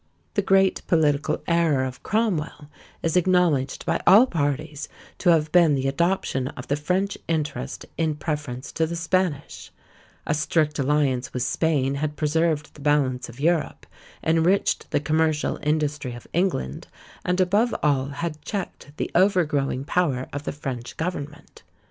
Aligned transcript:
The 0.33 0.41
great 0.41 0.81
political 0.87 1.43
error 1.47 1.83
of 1.85 2.01
Cromwell 2.01 2.71
is 3.03 3.15
acknowledged 3.15 3.85
by 3.85 4.01
all 4.07 4.25
parties 4.25 4.89
to 5.19 5.29
have 5.29 5.51
been 5.51 5.75
the 5.75 5.87
adoption 5.87 6.47
of 6.47 6.69
the 6.69 6.75
French 6.75 7.19
interest 7.27 7.85
in 7.99 8.15
preference 8.15 8.71
to 8.71 8.87
the 8.87 8.95
Spanish; 8.95 9.69
a 10.25 10.33
strict 10.33 10.79
alliance 10.79 11.33
with 11.35 11.43
Spain 11.43 11.93
had 12.01 12.15
preserved 12.17 12.73
the 12.73 12.81
balance 12.81 13.29
of 13.29 13.39
Europe, 13.39 13.85
enriched 14.23 14.89
the 14.89 14.99
commercial 14.99 15.59
industry 15.61 16.15
of 16.15 16.25
England, 16.33 16.87
and, 17.23 17.39
above 17.39 17.75
all, 17.83 18.07
had 18.07 18.41
checked 18.41 18.93
the 18.97 19.11
overgrowing 19.13 19.85
power 19.85 20.25
of 20.33 20.45
the 20.45 20.51
French 20.51 20.97
government. 20.97 21.61